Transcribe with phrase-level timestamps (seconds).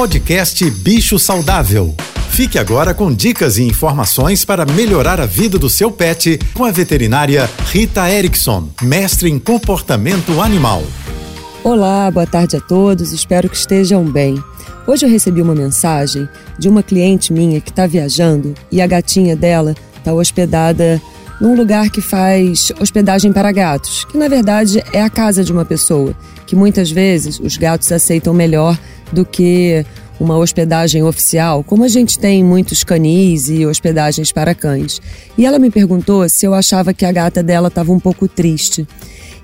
[0.00, 1.94] Podcast Bicho Saudável.
[2.30, 6.70] Fique agora com dicas e informações para melhorar a vida do seu pet com a
[6.70, 10.82] veterinária Rita Erickson, mestre em comportamento animal.
[11.62, 14.42] Olá, boa tarde a todos, espero que estejam bem.
[14.86, 16.26] Hoje eu recebi uma mensagem
[16.58, 20.98] de uma cliente minha que está viajando e a gatinha dela está hospedada
[21.38, 25.66] num lugar que faz hospedagem para gatos, que na verdade é a casa de uma
[25.66, 26.14] pessoa,
[26.46, 28.78] que muitas vezes os gatos aceitam melhor
[29.12, 29.84] do que
[30.20, 35.00] uma hospedagem oficial, como a gente tem muitos canis e hospedagens para cães.
[35.36, 38.86] E ela me perguntou se eu achava que a gata dela estava um pouco triste.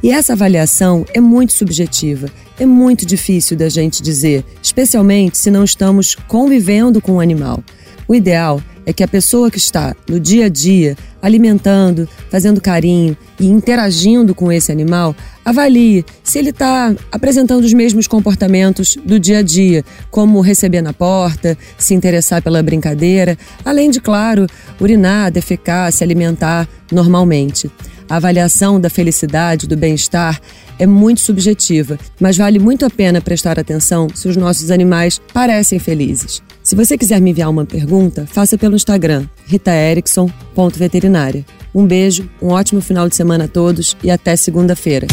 [0.02, 2.29] E essa avaliação é muito subjetiva,
[2.60, 7.65] é muito difícil da gente dizer, especialmente se não estamos convivendo com o animal.
[8.07, 13.16] O ideal é que a pessoa que está no dia a dia alimentando, fazendo carinho
[13.40, 15.14] e interagindo com esse animal
[15.45, 20.92] avalie se ele está apresentando os mesmos comportamentos do dia a dia, como receber na
[20.92, 24.46] porta, se interessar pela brincadeira, além de, claro,
[24.80, 27.71] urinar, defecar, se alimentar normalmente.
[28.09, 30.40] A avaliação da felicidade, do bem-estar
[30.78, 35.80] é muito subjetiva, mas vale muito a pena prestar atenção se os nossos animais parecem
[35.80, 36.46] felizes.
[36.66, 41.46] Se você quiser me enviar uma pergunta, faça pelo Instagram, ritaerickson.veterinária.
[41.72, 45.06] Um beijo, um ótimo final de semana a todos e até segunda-feira.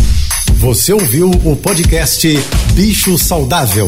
[0.56, 2.28] Você ouviu o podcast
[2.74, 3.88] Bicho Saudável.